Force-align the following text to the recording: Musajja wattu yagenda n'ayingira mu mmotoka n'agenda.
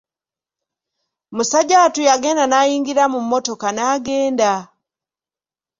Musajja 1.35 1.77
wattu 1.81 2.01
yagenda 2.09 2.43
n'ayingira 2.47 3.03
mu 3.13 3.19
mmotoka 3.23 3.67
n'agenda. 3.73 4.51